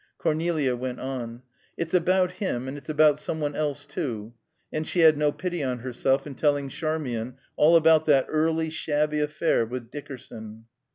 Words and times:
Cornelia 0.17 0.75
went 0.75 0.99
on. 0.99 1.43
"It's 1.77 1.93
about 1.93 2.31
him, 2.31 2.67
and 2.67 2.75
it's 2.75 2.89
about 2.89 3.19
some 3.19 3.39
one 3.39 3.53
else, 3.55 3.85
too," 3.85 4.33
and 4.73 4.87
she 4.87 5.01
had 5.01 5.15
no 5.15 5.31
pity 5.31 5.61
on 5.63 5.77
herself 5.77 6.25
in 6.25 6.33
telling 6.33 6.69
Charmian 6.69 7.37
all 7.55 7.75
about 7.75 8.05
that 8.07 8.25
early, 8.27 8.71
shabby 8.71 9.19
affair 9.19 9.63
with 9.63 9.91
Dickerson. 9.91 10.65